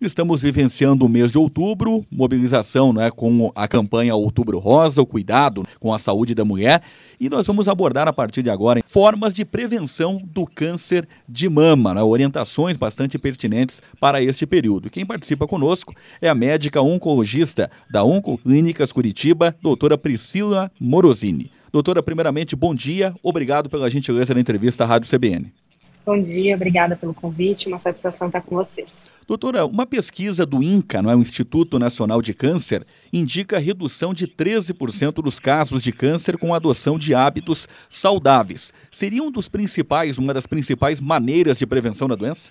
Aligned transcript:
Estamos 0.00 0.40
vivenciando 0.40 1.04
o 1.04 1.08
mês 1.10 1.30
de 1.30 1.36
outubro, 1.36 2.06
mobilização 2.10 2.90
né, 2.90 3.10
com 3.10 3.52
a 3.54 3.68
campanha 3.68 4.14
Outubro 4.14 4.58
Rosa, 4.58 5.02
o 5.02 5.06
cuidado 5.06 5.62
com 5.78 5.92
a 5.92 5.98
saúde 5.98 6.34
da 6.34 6.42
mulher, 6.42 6.80
e 7.20 7.28
nós 7.28 7.46
vamos 7.46 7.68
abordar 7.68 8.08
a 8.08 8.12
partir 8.12 8.42
de 8.42 8.48
agora 8.48 8.80
formas 8.86 9.34
de 9.34 9.44
prevenção 9.44 10.18
do 10.24 10.46
câncer 10.46 11.06
de 11.28 11.50
mama, 11.50 11.92
né, 11.92 12.02
orientações 12.02 12.78
bastante 12.78 13.18
pertinentes 13.18 13.82
para 14.00 14.22
este 14.22 14.46
período. 14.46 14.88
Quem 14.88 15.04
participa 15.04 15.46
conosco 15.46 15.94
é 16.22 16.30
a 16.30 16.34
médica 16.34 16.80
oncologista 16.80 17.70
da 17.90 18.02
Oncoclínicas 18.02 18.92
Curitiba, 18.92 19.54
doutora 19.60 19.98
Priscila 19.98 20.72
Morosini. 20.80 21.52
Doutora, 21.70 22.02
primeiramente, 22.02 22.56
bom 22.56 22.74
dia, 22.74 23.14
obrigado 23.22 23.68
pela 23.68 23.90
gentileza 23.90 24.32
da 24.32 24.40
entrevista 24.40 24.82
à 24.82 24.86
Rádio 24.86 25.10
CBN. 25.10 25.52
Bom 26.04 26.20
dia, 26.20 26.56
obrigada 26.56 26.96
pelo 26.96 27.12
convite, 27.12 27.68
uma 27.68 27.78
satisfação 27.78 28.28
estar 28.28 28.40
com 28.40 28.56
vocês. 28.56 29.04
Doutora, 29.26 29.66
uma 29.66 29.86
pesquisa 29.86 30.46
do 30.46 30.62
INCA, 30.62 31.02
não 31.02 31.10
é, 31.10 31.14
o 31.14 31.20
Instituto 31.20 31.78
Nacional 31.78 32.22
de 32.22 32.32
Câncer, 32.32 32.84
indica 33.12 33.58
redução 33.58 34.14
de 34.14 34.26
13% 34.26 35.22
dos 35.22 35.38
casos 35.38 35.82
de 35.82 35.92
câncer 35.92 36.38
com 36.38 36.54
adoção 36.54 36.98
de 36.98 37.14
hábitos 37.14 37.68
saudáveis. 37.88 38.72
Seria 38.90 39.22
um 39.22 39.30
dos 39.30 39.48
principais, 39.48 40.18
uma 40.18 40.34
das 40.34 40.46
principais 40.46 41.00
maneiras 41.00 41.58
de 41.58 41.66
prevenção 41.66 42.08
da 42.08 42.16
doença? 42.16 42.50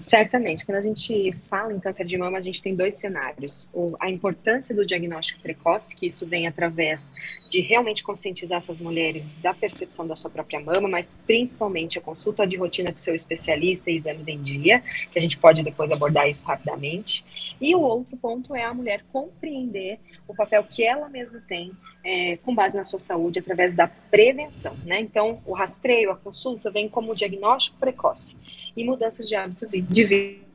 Certamente. 0.00 0.66
Quando 0.66 0.78
a 0.78 0.82
gente 0.82 1.32
fala 1.48 1.72
em 1.72 1.80
câncer 1.80 2.04
de 2.04 2.18
mama, 2.18 2.36
a 2.36 2.40
gente 2.40 2.60
tem 2.60 2.74
dois 2.74 2.94
cenários. 2.96 3.68
O, 3.72 3.94
a 3.98 4.10
importância 4.10 4.74
do 4.74 4.84
diagnóstico 4.84 5.40
precoce, 5.40 5.94
que 5.94 6.06
isso 6.06 6.26
vem 6.26 6.46
através 6.46 7.12
de 7.48 7.60
realmente 7.60 8.02
conscientizar 8.02 8.58
essas 8.58 8.78
mulheres 8.78 9.26
da 9.40 9.54
percepção 9.54 10.06
da 10.06 10.14
sua 10.14 10.28
própria 10.28 10.60
mama, 10.60 10.88
mas 10.88 11.16
principalmente 11.26 11.98
a 11.98 12.02
consulta 12.02 12.46
de 12.46 12.56
rotina 12.56 12.92
com 12.92 12.98
seu 12.98 13.14
especialista 13.14 13.90
e 13.90 13.96
exames 13.96 14.28
em 14.28 14.42
dia, 14.42 14.82
que 15.10 15.18
a 15.18 15.22
gente 15.22 15.38
pode 15.38 15.62
depois 15.62 15.90
abordar 15.90 16.28
isso 16.28 16.44
rapidamente. 16.44 17.24
E 17.60 17.74
o 17.74 17.80
outro 17.80 18.16
ponto 18.16 18.54
é 18.54 18.64
a 18.64 18.74
mulher 18.74 19.04
compreender 19.12 19.98
o 20.28 20.34
papel 20.34 20.64
que 20.64 20.84
ela 20.84 21.08
mesma 21.08 21.42
tem 21.48 21.72
é, 22.04 22.36
com 22.38 22.54
base 22.54 22.76
na 22.76 22.84
sua 22.84 22.98
saúde 22.98 23.38
através 23.38 23.72
da 23.72 23.86
prevenção, 23.86 24.76
né? 24.84 25.00
Então, 25.00 25.40
o 25.46 25.54
rastreio, 25.54 26.10
a 26.10 26.16
consulta 26.16 26.70
vem 26.70 26.88
como 26.88 27.14
diagnóstico 27.14 27.78
precoce 27.78 28.36
e 28.76 28.84
mudanças 28.84 29.28
de 29.28 29.34
hábito 29.34 29.66
de 29.68 30.04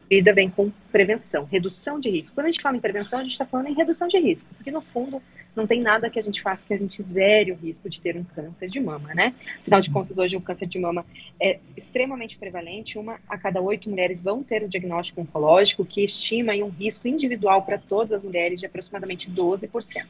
vida 0.09 0.33
vem 0.33 0.49
com 0.49 0.71
prevenção, 0.91 1.45
redução 1.45 1.99
de 1.99 2.09
risco. 2.09 2.33
Quando 2.33 2.47
a 2.47 2.51
gente 2.51 2.61
fala 2.61 2.75
em 2.75 2.79
prevenção, 2.79 3.19
a 3.19 3.23
gente 3.23 3.33
está 3.33 3.45
falando 3.45 3.67
em 3.67 3.73
redução 3.73 4.07
de 4.07 4.17
risco, 4.17 4.49
porque 4.55 4.71
no 4.71 4.81
fundo 4.81 5.21
não 5.55 5.67
tem 5.67 5.81
nada 5.81 6.09
que 6.09 6.17
a 6.17 6.21
gente 6.21 6.41
faça 6.41 6.65
que 6.65 6.73
a 6.73 6.77
gente 6.77 7.01
zere 7.03 7.51
o 7.51 7.55
risco 7.55 7.89
de 7.89 7.99
ter 7.99 8.15
um 8.15 8.23
câncer 8.23 8.69
de 8.69 8.79
mama, 8.79 9.13
né? 9.13 9.33
Afinal 9.61 9.81
de 9.81 9.89
contas, 9.89 10.17
hoje 10.17 10.37
o 10.37 10.41
câncer 10.41 10.67
de 10.67 10.79
mama 10.79 11.05
é 11.39 11.59
extremamente 11.75 12.37
prevalente, 12.37 12.97
uma 12.97 13.19
a 13.27 13.37
cada 13.37 13.59
oito 13.61 13.89
mulheres 13.89 14.21
vão 14.21 14.43
ter 14.43 14.63
o 14.63 14.69
diagnóstico 14.69 15.21
oncológico, 15.21 15.85
que 15.85 16.03
estima 16.03 16.53
um 16.53 16.69
risco 16.69 17.07
individual 17.07 17.63
para 17.63 17.77
todas 17.77 18.13
as 18.13 18.23
mulheres 18.23 18.59
de 18.59 18.65
aproximadamente 18.65 19.29
12%. 19.29 20.05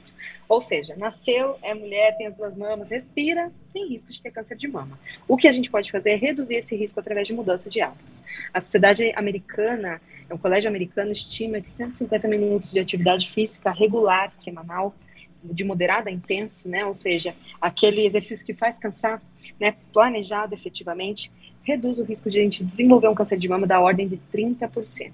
Ou 0.47 0.61
seja, 0.61 0.95
nasceu, 0.95 1.57
é 1.61 1.73
mulher, 1.73 2.15
tem 2.17 2.27
as 2.27 2.35
duas 2.35 2.55
mamas, 2.55 2.89
respira, 2.89 3.52
tem 3.73 3.87
risco 3.87 4.11
de 4.11 4.21
ter 4.21 4.31
câncer 4.31 4.55
de 4.55 4.67
mama. 4.67 4.99
O 5.27 5.37
que 5.37 5.47
a 5.47 5.51
gente 5.51 5.69
pode 5.69 5.91
fazer 5.91 6.11
é 6.11 6.15
reduzir 6.15 6.55
esse 6.55 6.75
risco 6.75 6.99
através 6.99 7.27
de 7.27 7.33
mudança 7.33 7.69
de 7.69 7.81
hábitos. 7.81 8.23
A 8.53 8.61
sociedade 8.61 9.11
americana, 9.15 10.01
o 10.29 10.37
colégio 10.37 10.69
americano 10.69 11.11
estima 11.11 11.61
que 11.61 11.69
150 11.69 12.27
minutos 12.27 12.71
de 12.71 12.79
atividade 12.79 13.29
física 13.29 13.71
regular 13.71 14.29
semanal 14.29 14.93
de 15.43 15.63
moderada 15.63 16.09
a 16.09 16.13
intenso, 16.13 16.67
né? 16.67 16.85
Ou 16.85 16.93
seja, 16.93 17.33
aquele 17.61 18.05
exercício 18.05 18.45
que 18.45 18.53
faz 18.53 18.77
cansar, 18.77 19.21
né? 19.59 19.75
Planejado 19.93 20.53
efetivamente, 20.53 21.31
reduz 21.63 21.99
o 21.99 22.03
risco 22.03 22.29
de 22.29 22.39
a 22.39 22.43
gente 22.43 22.63
desenvolver 22.63 23.07
um 23.07 23.15
câncer 23.15 23.37
de 23.37 23.47
mama 23.47 23.65
da 23.65 23.79
ordem 23.79 24.07
de 24.07 24.19
30%. 24.33 25.13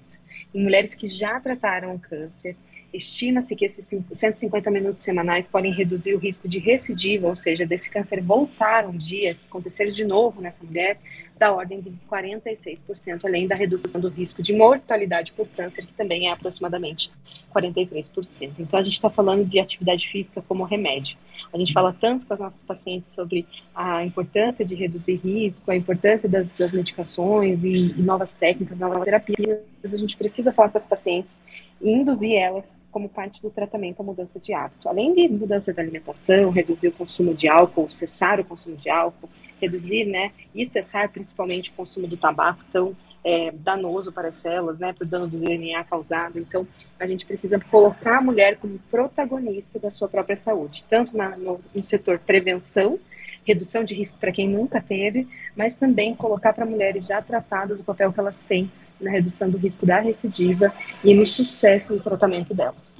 Em 0.53 0.63
mulheres 0.63 0.95
que 0.95 1.07
já 1.07 1.39
trataram 1.39 1.93
o 1.93 1.99
câncer, 1.99 2.55
estima-se 2.95 3.55
que 3.55 3.65
esses 3.65 3.93
150 4.13 4.71
minutos 4.71 5.03
semanais 5.03 5.47
podem 5.47 5.71
reduzir 5.73 6.13
o 6.13 6.17
risco 6.17 6.47
de 6.47 6.59
recidiva, 6.59 7.27
ou 7.27 7.35
seja, 7.35 7.65
desse 7.65 7.89
câncer 7.89 8.21
voltar 8.21 8.85
um 8.88 8.97
dia, 8.97 9.38
acontecer 9.47 9.91
de 9.91 10.06
novo 10.06 10.41
nessa 10.41 10.63
mulher, 10.63 10.97
da 11.38 11.51
ordem 11.51 11.81
de 11.81 11.91
46%, 12.09 13.25
além 13.25 13.47
da 13.47 13.56
redução 13.56 14.00
do 14.00 14.09
risco 14.09 14.41
de 14.41 14.53
mortalidade 14.53 15.33
por 15.33 15.47
câncer, 15.50 15.85
que 15.85 15.94
também 15.94 16.29
é 16.29 16.31
aproximadamente 16.31 17.11
43%. 17.53 18.53
Então, 18.59 18.79
a 18.79 18.83
gente 18.83 18.94
está 18.94 19.09
falando 19.09 19.45
de 19.45 19.59
atividade 19.59 20.07
física 20.07 20.41
como 20.41 20.63
remédio. 20.63 21.17
A 21.53 21.57
gente 21.57 21.73
fala 21.73 21.95
tanto 22.00 22.25
com 22.25 22.33
as 22.33 22.39
nossas 22.39 22.63
pacientes 22.63 23.12
sobre 23.12 23.45
a 23.73 24.03
importância 24.03 24.66
de 24.66 24.75
reduzir 24.75 25.16
risco, 25.16 25.72
a 25.72 25.75
importância 25.75 26.27
das, 26.27 26.53
das 26.53 26.72
medicações 26.72 27.63
e, 27.63 27.94
e, 27.97 28.01
novas 28.01 28.35
técnicas, 28.35 28.77
novas 28.77 29.03
terapias. 29.03 29.59
A 29.83 29.97
gente 29.97 30.17
precisa 30.17 30.51
falar 30.51 30.69
com 30.69 30.77
as 30.77 30.85
pacientes 30.85 31.39
e 31.81 31.91
induzir 31.91 32.34
elas 32.34 32.75
como 32.91 33.09
parte 33.09 33.41
do 33.41 33.50
tratamento 33.50 34.00
a 34.00 34.03
mudança 34.03 34.40
de 34.40 34.53
hábito. 34.53 34.88
Além 34.88 35.13
de 35.13 35.28
mudança 35.28 35.74
da 35.74 35.81
alimentação, 35.81 36.50
reduzir 36.50 36.88
o 36.88 36.94
consumo 36.94 37.34
de 37.34 37.47
álcool, 37.47 37.91
cessar 37.91 38.40
o 38.40 38.46
consumo 38.46 38.78
de 38.78 38.90
álcool, 38.90 39.30
reduzir, 39.59 40.06
né, 40.06 40.31
e 40.53 40.66
cessar 40.66 41.09
principalmente 41.09 41.72
o 41.72 41.74
consumo 41.74 42.08
do 42.08 42.18
tabaco 42.18 42.63
tão 42.72 42.96
é, 43.24 43.52
danoso 43.52 44.12
para 44.12 44.28
as 44.28 44.36
células, 44.36 44.80
né, 44.80 44.94
por 44.94 45.06
dano 45.06 45.28
do 45.28 45.38
DNA 45.38 45.84
causado. 45.84 46.40
Então, 46.40 46.68
a 47.00 47.08
gente 47.08 47.25
precisa 47.25 47.59
colocar 47.59 48.19
a 48.19 48.22
mulher 48.22 48.57
como 48.57 48.80
protagonista 48.92 49.80
da 49.80 49.90
sua 49.90 50.07
própria 50.07 50.36
saúde, 50.36 50.86
tanto 50.90 51.18
na, 51.18 51.36
no, 51.36 51.59
no 51.74 51.84
setor 51.84 52.19
prevenção, 52.19 53.00
redução 53.44 53.84
de 53.84 53.94
risco 53.94 54.18
para 54.19 54.31
quem 54.31 54.47
nunca 54.47 54.80
teve, 54.80 55.28
mas 55.56 55.75
também 55.75 56.16
colocar 56.16 56.53
para 56.53 56.66
mulheres 56.66 57.06
já 57.06 57.22
tratadas 57.22 57.80
o 57.80 57.84
papel 57.84 58.13
que 58.13 58.19
elas 58.19 58.40
têm 58.40 58.72
na 59.05 59.11
redução 59.11 59.49
do 59.49 59.57
risco 59.57 59.85
da 59.85 59.99
recidiva 59.99 60.73
e 61.03 61.13
no 61.13 61.25
sucesso 61.25 61.93
do 61.93 62.01
tratamento 62.01 62.53
delas. 62.53 62.95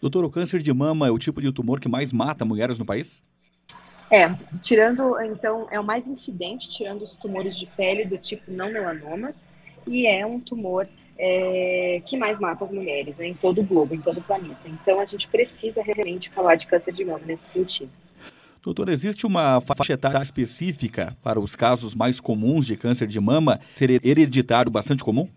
Doutor, 0.00 0.24
o 0.24 0.30
câncer 0.30 0.60
de 0.60 0.72
mama 0.72 1.06
é 1.06 1.10
o 1.10 1.18
tipo 1.18 1.40
de 1.40 1.50
tumor 1.52 1.80
que 1.80 1.88
mais 1.88 2.12
mata 2.12 2.44
mulheres 2.44 2.78
no 2.78 2.84
país? 2.84 3.22
É, 4.10 4.28
tirando, 4.60 5.20
então, 5.22 5.66
é 5.70 5.80
o 5.80 5.84
mais 5.84 6.06
incidente, 6.06 6.68
tirando 6.68 7.02
os 7.02 7.14
tumores 7.14 7.56
de 7.56 7.66
pele 7.66 8.04
do 8.04 8.18
tipo 8.18 8.50
não 8.50 8.70
melanoma, 8.70 9.32
e 9.86 10.06
é 10.06 10.24
um 10.24 10.38
tumor 10.38 10.86
é, 11.18 12.02
que 12.04 12.16
mais 12.16 12.38
mata 12.38 12.64
as 12.64 12.70
mulheres, 12.70 13.16
né, 13.16 13.26
em 13.26 13.34
todo 13.34 13.60
o 13.60 13.64
globo, 13.64 13.94
em 13.94 14.00
todo 14.00 14.18
o 14.18 14.22
planeta. 14.22 14.60
Então, 14.66 15.00
a 15.00 15.04
gente 15.04 15.26
precisa 15.26 15.82
realmente 15.82 16.30
falar 16.30 16.56
de 16.56 16.66
câncer 16.66 16.92
de 16.92 17.04
mama 17.04 17.22
nesse 17.26 17.48
sentido. 17.50 17.90
Doutor, 18.66 18.88
existe 18.88 19.24
uma 19.24 19.60
faixa 19.60 19.92
etária 19.92 20.20
específica 20.20 21.16
para 21.22 21.38
os 21.38 21.54
casos 21.54 21.94
mais 21.94 22.18
comuns 22.18 22.66
de 22.66 22.76
câncer 22.76 23.06
de 23.06 23.20
mama 23.20 23.60
ser 23.76 24.04
hereditário 24.04 24.72
bastante 24.72 25.04
comum? 25.04 25.28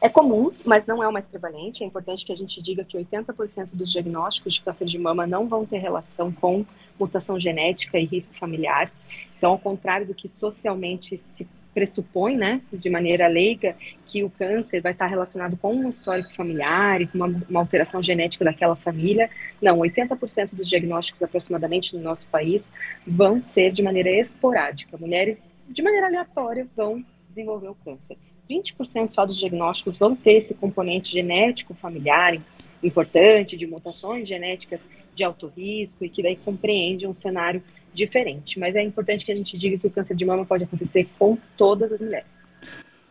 É 0.00 0.08
comum, 0.08 0.50
mas 0.64 0.86
não 0.86 1.02
é 1.02 1.06
o 1.06 1.12
mais 1.12 1.26
prevalente. 1.26 1.84
É 1.84 1.86
importante 1.86 2.24
que 2.24 2.32
a 2.32 2.34
gente 2.34 2.62
diga 2.62 2.82
que 2.82 2.96
80% 2.96 3.74
dos 3.74 3.92
diagnósticos 3.92 4.54
de 4.54 4.62
câncer 4.62 4.86
de 4.86 4.98
mama 4.98 5.26
não 5.26 5.46
vão 5.46 5.66
ter 5.66 5.76
relação 5.76 6.32
com 6.32 6.64
mutação 6.98 7.38
genética 7.38 7.98
e 7.98 8.06
risco 8.06 8.32
familiar. 8.34 8.90
Então, 9.36 9.50
ao 9.50 9.58
contrário 9.58 10.06
do 10.06 10.14
que 10.14 10.26
socialmente 10.26 11.18
se 11.18 11.46
pressupõe, 11.78 12.36
né, 12.36 12.60
de 12.72 12.90
maneira 12.90 13.28
leiga, 13.28 13.76
que 14.04 14.24
o 14.24 14.30
câncer 14.30 14.82
vai 14.82 14.90
estar 14.90 15.06
relacionado 15.06 15.56
com 15.56 15.72
um 15.72 15.88
histórico 15.88 16.34
familiar 16.34 17.00
e 17.00 17.06
com 17.06 17.18
uma, 17.18 17.42
uma 17.48 17.60
alteração 17.60 18.02
genética 18.02 18.44
daquela 18.44 18.74
família. 18.74 19.30
Não, 19.62 19.78
80% 19.78 20.54
dos 20.54 20.68
diagnósticos 20.68 21.22
aproximadamente 21.22 21.94
no 21.94 22.02
nosso 22.02 22.26
país 22.26 22.68
vão 23.06 23.40
ser 23.40 23.70
de 23.70 23.80
maneira 23.80 24.10
esporádica. 24.10 24.98
Mulheres, 24.98 25.54
de 25.68 25.80
maneira 25.80 26.06
aleatória, 26.08 26.66
vão 26.76 27.04
desenvolver 27.28 27.68
o 27.68 27.76
câncer. 27.76 28.16
20% 28.50 29.12
só 29.12 29.24
dos 29.24 29.38
diagnósticos 29.38 29.96
vão 29.96 30.16
ter 30.16 30.32
esse 30.32 30.54
componente 30.54 31.12
genético 31.12 31.74
familiar 31.74 32.34
importante, 32.82 33.56
de 33.56 33.66
mutações 33.66 34.28
genéticas 34.28 34.80
de 35.14 35.24
alto 35.24 35.48
risco 35.48 36.04
e 36.04 36.08
que 36.08 36.22
daí 36.22 36.36
compreende 36.36 37.06
um 37.06 37.14
cenário 37.14 37.62
diferente. 37.92 38.58
Mas 38.58 38.76
é 38.76 38.82
importante 38.82 39.24
que 39.24 39.32
a 39.32 39.36
gente 39.36 39.56
diga 39.56 39.78
que 39.78 39.86
o 39.86 39.90
câncer 39.90 40.16
de 40.16 40.24
mama 40.24 40.44
pode 40.44 40.64
acontecer 40.64 41.08
com 41.18 41.36
todas 41.56 41.92
as 41.92 42.00
mulheres. 42.00 42.52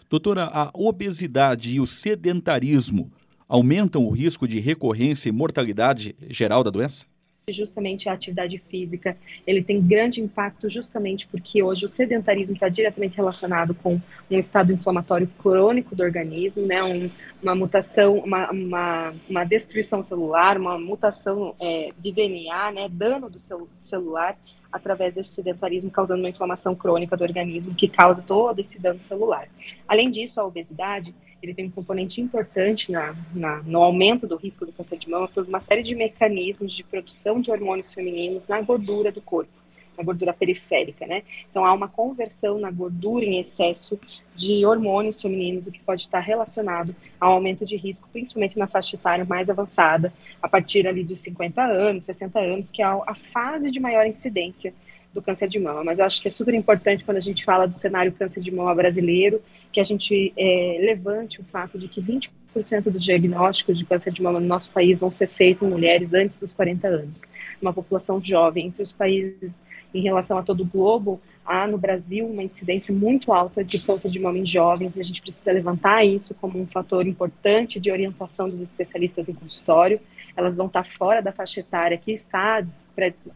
Doutora, 0.10 0.46
a 0.46 0.72
obesidade 0.74 1.76
e 1.76 1.80
o 1.80 1.88
sedentarismo 1.88 3.12
aumentam 3.48 4.06
o 4.06 4.10
risco 4.10 4.48
de 4.48 4.60
recorrência 4.60 5.30
e 5.30 5.32
mortalidade 5.32 6.16
geral 6.30 6.64
da 6.64 6.70
doença? 6.70 7.06
Justamente 7.54 8.10
a 8.10 8.14
atividade 8.14 8.58
física, 8.70 9.18
ele 9.46 9.64
tem 9.64 9.82
grande 9.82 10.20
impacto 10.20 10.70
justamente 10.70 11.26
porque 11.28 11.64
hoje 11.64 11.86
o 11.86 11.90
sedentarismo 11.90 12.54
está 12.54 12.68
diretamente 12.68 13.16
relacionado 13.16 13.74
com 13.74 14.02
um 14.30 14.38
estado 14.38 14.74
inflamatório 14.74 15.30
crônico 15.40 15.96
do 15.96 16.04
organismo, 16.04 16.66
né, 16.66 16.84
um, 16.84 17.10
uma 17.42 17.56
mutação, 17.56 18.18
uma, 18.18 18.52
uma, 18.52 19.14
uma, 19.30 19.44
destruição 19.46 20.04
celular, 20.04 20.58
uma 20.58 20.78
mutação 20.78 21.56
é, 21.62 21.92
de 21.98 22.12
DNA, 22.12 22.72
né, 22.74 22.90
dano 22.90 23.30
do 23.30 23.40
cel 23.40 23.70
celular 23.80 24.38
através 24.70 25.14
desse 25.14 25.30
sedentarismo, 25.30 25.90
causando 25.90 26.22
uma 26.22 26.30
inflamação 26.30 26.76
crônica 26.76 27.16
do 27.16 27.24
organismo 27.24 27.74
que 27.74 27.88
causa 27.88 28.22
todo 28.22 28.60
esse 28.60 28.78
dano 28.78 29.00
celular. 29.00 29.48
Além 29.88 30.12
disso, 30.12 30.42
a 30.42 30.46
obesidade 30.46 31.16
ele 31.42 31.54
tem 31.54 31.66
um 31.66 31.72
componente 31.72 32.20
importante 32.22 32.92
na, 32.92 33.16
na, 33.34 33.62
no 33.64 33.82
aumento 33.82 34.28
do 34.28 34.36
risco 34.36 34.66
do 34.66 34.72
câncer 34.72 34.98
de 34.98 35.10
mama 35.10 35.28
por 35.28 35.46
uma 35.46 35.60
série 35.60 35.84
de 35.84 35.96
mecanismos 35.96 36.74
de 36.74 36.84
produção 36.84 37.40
de 37.40 37.52
hormônios 37.52 37.94
femininos 37.94 38.48
na 38.48 38.62
gordura 38.62 39.12
do 39.12 39.22
corpo. 39.22 39.52
na 39.98 40.04
gordura 40.04 40.32
periférica, 40.32 41.08
né? 41.08 41.24
Então 41.50 41.66
há 41.66 41.74
uma 41.74 41.88
conversão 41.88 42.60
na 42.60 42.70
gordura 42.70 43.26
em 43.26 43.40
excesso 43.40 44.00
de 44.36 44.64
hormônios 44.64 45.20
femininos, 45.20 45.66
o 45.66 45.72
que 45.72 45.80
pode 45.80 46.02
estar 46.02 46.20
relacionado 46.20 46.96
ao 47.20 47.34
aumento 47.34 47.66
de 47.66 47.76
risco, 47.76 48.08
principalmente 48.14 48.60
na 48.60 48.68
faixa 48.68 48.96
etária 48.96 49.26
mais 49.26 49.50
avançada, 49.50 50.14
a 50.40 50.48
partir 50.48 50.88
ali 50.88 51.04
dos 51.04 51.20
50 51.20 51.64
anos, 51.64 52.06
60 52.06 52.40
anos, 52.40 52.70
que 52.70 52.84
é 52.84 52.86
a 52.86 53.16
fase 53.16 53.72
de 53.72 53.80
maior 53.80 54.06
incidência 54.06 54.72
do 55.18 55.22
câncer 55.22 55.50
de 55.50 55.60
mama. 55.60 55.84
Mas 55.84 55.98
eu 55.98 56.06
acho 56.06 56.22
que 56.22 56.28
é 56.28 56.32
super 56.32 56.54
importante 56.54 57.04
quando 57.04 57.18
a 57.18 57.22
gente 57.22 57.44
fala 57.44 57.68
do 57.68 57.74
cenário 57.74 58.12
câncer 58.12 58.40
de 58.40 58.52
mama 58.52 58.74
brasileiro, 58.76 59.42
que 59.72 59.80
a 59.80 59.84
gente 59.84 60.32
é, 60.38 60.78
levante 60.80 61.42
o 61.42 61.44
fato 61.44 61.78
de 61.78 61.88
que 61.88 62.00
20% 62.00 62.84
dos 62.84 63.04
diagnósticos 63.04 63.78
de 63.78 63.86
câncer 63.86 64.14
de 64.14 64.22
mama 64.22 64.40
no 64.40 64.46
nosso 64.46 64.72
país 64.72 65.00
vão 65.00 65.10
ser 65.10 65.28
feitos 65.28 65.68
em 65.68 65.72
mulheres 65.72 66.14
antes 66.14 66.38
dos 66.38 66.54
40 66.54 66.88
anos. 66.88 67.24
Uma 67.60 67.74
população 67.74 68.22
jovem. 68.22 68.68
Entre 68.68 68.84
os 68.84 68.92
países, 68.92 69.56
em 69.92 70.02
relação 70.02 70.38
a 70.38 70.44
todo 70.44 70.62
o 70.62 70.66
globo, 70.66 71.20
há 71.44 71.66
no 71.66 71.80
Brasil 71.80 72.28
uma 72.28 72.44
incidência 72.44 72.94
muito 72.94 73.34
alta 73.34 73.64
de 73.64 73.80
câncer 73.80 74.12
de 74.12 74.20
mama 74.20 74.38
em 74.38 74.46
jovens 74.46 74.96
e 74.96 75.00
a 75.00 75.04
gente 75.04 75.22
precisa 75.22 75.52
levantar 75.52 76.06
isso 76.06 76.36
como 76.36 76.60
um 76.60 76.68
fator 76.68 77.08
importante 77.08 77.80
de 77.80 77.90
orientação 77.90 78.48
dos 78.48 78.62
especialistas 78.62 79.28
em 79.28 79.34
consultório. 79.34 80.00
Elas 80.36 80.56
vão 80.56 80.68
estar 80.68 80.86
fora 80.86 81.22
da 81.22 81.32
faixa 81.32 81.62
etária 81.62 81.98
que 81.98 82.12
está 82.12 82.64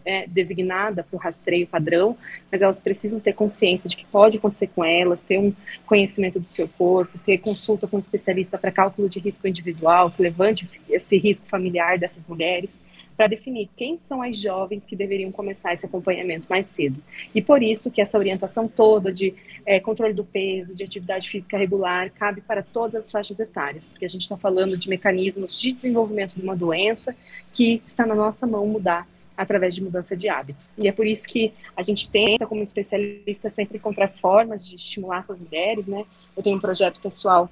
é, 0.05 0.27
designada 0.27 1.03
para 1.03 1.15
o 1.15 1.19
rastreio 1.19 1.67
padrão, 1.67 2.17
mas 2.51 2.61
elas 2.61 2.79
precisam 2.79 3.19
ter 3.19 3.33
consciência 3.33 3.89
de 3.89 3.95
que 3.95 4.05
pode 4.05 4.37
acontecer 4.37 4.67
com 4.67 4.83
elas, 4.83 5.21
ter 5.21 5.37
um 5.37 5.53
conhecimento 5.85 6.39
do 6.39 6.47
seu 6.47 6.67
corpo, 6.67 7.19
ter 7.19 7.37
consulta 7.37 7.87
com 7.87 7.97
um 7.97 7.99
especialista 7.99 8.57
para 8.57 8.71
cálculo 8.71 9.07
de 9.09 9.19
risco 9.19 9.47
individual, 9.47 10.11
que 10.11 10.21
levante 10.21 10.65
esse, 10.65 10.79
esse 10.89 11.17
risco 11.17 11.45
familiar 11.47 11.99
dessas 11.99 12.25
mulheres, 12.25 12.71
para 13.15 13.27
definir 13.27 13.69
quem 13.77 13.97
são 13.97 14.21
as 14.21 14.35
jovens 14.39 14.83
que 14.83 14.95
deveriam 14.95 15.31
começar 15.31 15.73
esse 15.73 15.85
acompanhamento 15.85 16.47
mais 16.49 16.65
cedo. 16.65 16.99
E 17.35 17.41
por 17.41 17.61
isso 17.61 17.91
que 17.91 18.01
essa 18.01 18.17
orientação 18.17 18.67
toda 18.67 19.13
de 19.13 19.35
é, 19.63 19.79
controle 19.79 20.13
do 20.13 20.23
peso, 20.23 20.75
de 20.75 20.83
atividade 20.83 21.29
física 21.29 21.55
regular, 21.55 22.09
cabe 22.11 22.41
para 22.41 22.63
todas 22.63 23.05
as 23.05 23.11
faixas 23.11 23.39
etárias, 23.39 23.83
porque 23.85 24.05
a 24.05 24.09
gente 24.09 24.23
está 24.23 24.37
falando 24.37 24.75
de 24.75 24.89
mecanismos 24.89 25.59
de 25.59 25.73
desenvolvimento 25.73 26.35
de 26.35 26.41
uma 26.41 26.55
doença 26.55 27.15
que 27.53 27.79
está 27.85 28.07
na 28.07 28.15
nossa 28.15 28.47
mão 28.47 28.65
mudar 28.65 29.07
através 29.41 29.73
de 29.73 29.83
mudança 29.83 30.15
de 30.15 30.29
hábito. 30.29 30.59
E 30.77 30.87
é 30.87 30.91
por 30.91 31.05
isso 31.07 31.27
que 31.27 31.53
a 31.75 31.81
gente 31.81 32.09
tenta, 32.09 32.45
como 32.45 32.61
especialista, 32.61 33.49
sempre 33.49 33.77
encontrar 33.77 34.07
formas 34.07 34.67
de 34.67 34.75
estimular 34.75 35.19
essas 35.19 35.39
mulheres, 35.39 35.87
né? 35.87 36.05
Eu 36.37 36.43
tenho 36.43 36.57
um 36.57 36.61
projeto 36.61 37.01
pessoal 37.01 37.49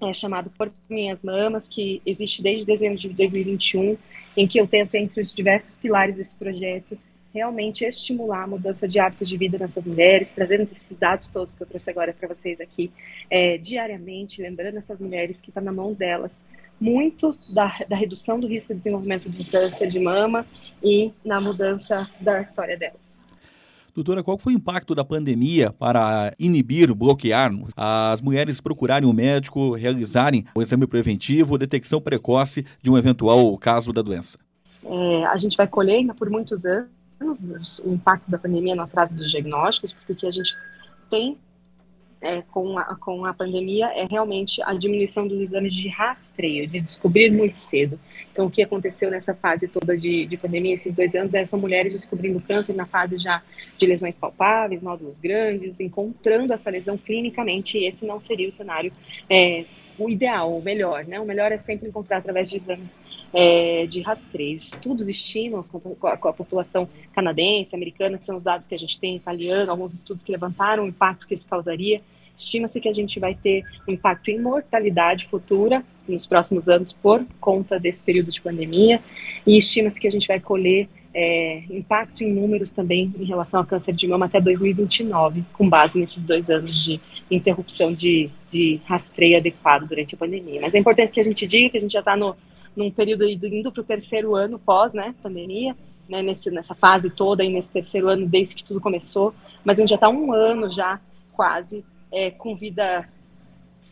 é, 0.00 0.12
chamado 0.12 0.50
Por 0.50 0.72
Minhas 0.88 1.22
Mamas, 1.22 1.68
que 1.68 2.02
existe 2.04 2.42
desde 2.42 2.66
dezembro 2.66 2.98
de 2.98 3.08
2021, 3.10 3.96
em 4.36 4.48
que 4.48 4.60
eu 4.60 4.66
tento, 4.66 4.94
entre 4.96 5.20
os 5.20 5.32
diversos 5.32 5.76
pilares 5.76 6.16
desse 6.16 6.34
projeto, 6.34 6.98
realmente 7.32 7.84
estimular 7.84 8.44
a 8.44 8.46
mudança 8.46 8.88
de 8.88 8.98
hábitos 8.98 9.28
de 9.28 9.36
vida 9.36 9.58
nessas 9.58 9.84
mulheres, 9.84 10.32
trazendo 10.32 10.62
esses 10.62 10.96
dados 10.96 11.28
todos 11.28 11.54
que 11.54 11.62
eu 11.62 11.66
trouxe 11.66 11.90
agora 11.90 12.12
para 12.12 12.28
vocês 12.28 12.60
aqui 12.60 12.90
é, 13.30 13.56
diariamente, 13.56 14.42
lembrando 14.42 14.78
essas 14.78 14.98
mulheres 14.98 15.40
que 15.40 15.50
está 15.50 15.60
na 15.60 15.72
mão 15.72 15.92
delas 15.92 16.44
muito 16.80 17.36
da, 17.52 17.84
da 17.88 17.94
redução 17.94 18.40
do 18.40 18.46
risco 18.46 18.72
de 18.72 18.80
desenvolvimento 18.80 19.28
de 19.28 19.44
câncer 19.44 19.88
de 19.88 20.00
mama 20.00 20.46
e 20.82 21.12
na 21.22 21.40
mudança 21.40 22.08
da 22.20 22.40
história 22.40 22.76
delas. 22.76 23.20
Doutora, 23.94 24.22
qual 24.22 24.38
foi 24.38 24.54
o 24.54 24.56
impacto 24.56 24.94
da 24.94 25.04
pandemia 25.04 25.72
para 25.72 26.32
inibir, 26.38 26.94
bloquear 26.94 27.52
as 27.76 28.22
mulheres 28.22 28.60
procurarem 28.60 29.06
o 29.06 29.10
um 29.10 29.14
médico, 29.14 29.74
realizarem 29.74 30.46
o 30.54 30.62
exame 30.62 30.86
preventivo, 30.86 31.58
detecção 31.58 32.00
precoce 32.00 32.64
de 32.80 32.90
um 32.90 32.96
eventual 32.96 33.56
caso 33.58 33.92
da 33.92 34.00
doença? 34.00 34.38
É, 34.82 35.26
a 35.26 35.36
gente 35.36 35.56
vai 35.56 35.66
colher 35.66 35.96
ainda 35.96 36.14
por 36.14 36.30
muitos 36.30 36.64
anos 36.64 36.99
o 37.20 37.92
impacto 37.92 38.30
da 38.30 38.38
pandemia 38.38 38.74
no 38.74 38.82
atraso 38.82 39.12
dos 39.12 39.30
diagnósticos, 39.30 39.92
porque 39.92 40.26
a 40.26 40.30
gente 40.30 40.56
tem 41.10 41.38
é, 42.20 42.42
com, 42.42 42.78
a, 42.78 42.84
com 42.96 43.24
a 43.24 43.32
pandemia 43.32 43.86
é 43.86 44.04
realmente 44.04 44.62
a 44.62 44.74
diminuição 44.74 45.26
dos 45.26 45.40
exames 45.40 45.72
de 45.72 45.88
rastreio, 45.88 46.66
de 46.66 46.80
descobrir 46.80 47.30
muito 47.30 47.56
cedo. 47.56 47.98
Então, 48.30 48.46
o 48.46 48.50
que 48.50 48.62
aconteceu 48.62 49.10
nessa 49.10 49.34
fase 49.34 49.66
toda 49.66 49.96
de, 49.96 50.26
de 50.26 50.36
pandemia, 50.36 50.74
esses 50.74 50.92
dois 50.92 51.14
anos, 51.14 51.32
é, 51.32 51.44
são 51.46 51.58
mulheres 51.58 51.94
descobrindo 51.94 52.40
câncer 52.40 52.74
na 52.74 52.86
fase 52.86 53.18
já 53.18 53.42
de 53.76 53.86
lesões 53.86 54.14
palpáveis, 54.14 54.82
nódulos 54.82 55.18
grandes, 55.18 55.80
encontrando 55.80 56.52
essa 56.52 56.68
lesão 56.70 56.98
clinicamente, 56.98 57.78
e 57.78 57.86
esse 57.86 58.04
não 58.04 58.20
seria 58.20 58.48
o 58.48 58.52
cenário 58.52 58.92
é, 59.28 59.64
o 60.00 60.08
ideal, 60.08 60.56
o 60.56 60.62
melhor, 60.62 61.04
né? 61.04 61.20
O 61.20 61.24
melhor 61.24 61.52
é 61.52 61.58
sempre 61.58 61.88
encontrar 61.88 62.18
através 62.18 62.48
de 62.48 62.56
exames 62.56 62.98
é, 63.32 63.86
de 63.86 64.00
rastreio. 64.00 64.56
Estudos 64.56 65.08
estimam 65.08 65.60
com 65.62 66.06
a, 66.06 66.16
com 66.16 66.28
a, 66.28 66.32
população 66.32 66.88
canadense, 67.12 67.74
americana, 67.74 68.16
que 68.16 68.24
são 68.24 68.36
os 68.36 68.42
dados 68.42 68.66
que 68.66 68.74
a 68.74 68.78
gente 68.78 68.98
tem, 68.98 69.16
italiano, 69.16 69.70
alguns 69.70 69.92
estudos 69.92 70.24
que 70.24 70.32
levantaram 70.32 70.84
o 70.84 70.88
impacto 70.88 71.26
que 71.26 71.34
isso 71.34 71.46
causaria. 71.46 72.00
Estima-se 72.36 72.80
que 72.80 72.88
a 72.88 72.94
gente 72.94 73.20
vai 73.20 73.34
ter 73.34 73.62
um 73.86 73.92
impacto 73.92 74.28
em 74.30 74.40
mortalidade 74.40 75.26
futura 75.26 75.84
nos 76.08 76.26
próximos 76.26 76.68
anos 76.68 76.92
por 76.92 77.24
conta 77.38 77.78
desse 77.78 78.02
período 78.02 78.30
de 78.30 78.40
pandemia, 78.40 79.00
e 79.46 79.58
estima-se 79.58 80.00
que 80.00 80.08
a 80.08 80.10
gente 80.10 80.26
vai 80.26 80.40
colher 80.40 80.88
é, 81.12 81.62
impacto 81.70 82.22
em 82.22 82.32
números 82.32 82.72
também 82.72 83.12
em 83.18 83.24
relação 83.24 83.60
ao 83.60 83.66
câncer 83.66 83.92
de 83.94 84.06
mama 84.06 84.26
até 84.26 84.40
2029, 84.40 85.44
com 85.52 85.68
base 85.68 85.98
nesses 85.98 86.22
dois 86.22 86.48
anos 86.48 86.74
de 86.82 87.00
interrupção 87.30 87.92
de, 87.92 88.30
de 88.50 88.80
rastreio 88.84 89.38
adequado 89.38 89.88
durante 89.88 90.14
a 90.14 90.18
pandemia. 90.18 90.60
Mas 90.60 90.74
é 90.74 90.78
importante 90.78 91.12
que 91.12 91.20
a 91.20 91.24
gente 91.24 91.46
diga 91.46 91.70
que 91.70 91.78
a 91.78 91.80
gente 91.80 91.92
já 91.92 92.00
está 92.00 92.16
num 92.16 92.90
período 92.90 93.28
indo 93.28 93.72
para 93.72 93.80
o 93.80 93.84
terceiro 93.84 94.34
ano 94.34 94.58
pós 94.58 94.94
né, 94.94 95.14
pandemia, 95.22 95.76
né, 96.08 96.22
nesse, 96.22 96.50
nessa 96.50 96.74
fase 96.74 97.10
toda, 97.10 97.44
e 97.44 97.48
nesse 97.48 97.70
terceiro 97.70 98.08
ano 98.08 98.26
desde 98.26 98.54
que 98.54 98.64
tudo 98.64 98.80
começou, 98.80 99.34
mas 99.64 99.78
a 99.78 99.82
gente 99.82 99.90
já 99.90 99.96
está 99.96 100.08
um 100.08 100.32
ano 100.32 100.72
já 100.72 101.00
quase 101.32 101.84
é, 102.10 102.30
com 102.30 102.56
vida 102.56 103.08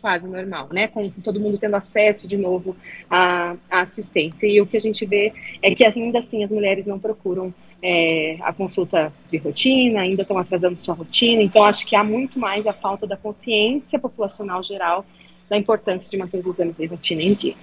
quase 0.00 0.26
normal, 0.26 0.68
né? 0.72 0.88
Com 0.88 1.10
todo 1.10 1.40
mundo 1.40 1.58
tendo 1.58 1.74
acesso 1.74 2.26
de 2.26 2.36
novo 2.36 2.76
à, 3.10 3.56
à, 3.70 3.80
assistência. 3.80 4.46
E 4.46 4.60
o 4.60 4.66
que 4.66 4.76
a 4.76 4.80
gente 4.80 5.04
vê 5.04 5.32
é 5.62 5.74
que 5.74 5.84
ainda 5.84 6.18
assim 6.18 6.42
as 6.42 6.52
mulheres 6.52 6.86
não 6.86 6.98
procuram 6.98 7.52
é, 7.82 8.36
a 8.40 8.52
consulta 8.52 9.12
de 9.30 9.36
rotina, 9.38 10.00
ainda 10.00 10.22
estão 10.22 10.38
atrasando 10.38 10.78
sua 10.78 10.94
rotina. 10.94 11.42
Então 11.42 11.64
acho 11.64 11.86
que 11.86 11.94
há 11.94 12.04
muito 12.04 12.38
mais 12.38 12.66
a 12.66 12.72
falta 12.72 13.06
da 13.06 13.16
consciência 13.16 13.98
populacional 13.98 14.62
geral 14.62 15.04
da 15.48 15.56
importância 15.56 16.10
de 16.10 16.16
manter 16.16 16.38
os 16.38 16.46
exames 16.46 16.76
de 16.76 16.86
rotina 16.86 17.22
em 17.22 17.34
dia. 17.34 17.54